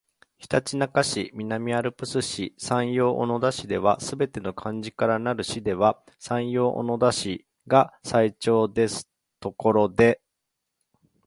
[0.39, 9.07] ひたちなか市、南アルプス市、山陽小野田市ですべて漢字からなる市では山陽小野田市が最長です
[9.39, 10.19] ところで